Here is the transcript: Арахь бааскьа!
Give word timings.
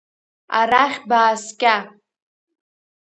Арахь 0.59 0.99
бааскьа! 1.09 1.75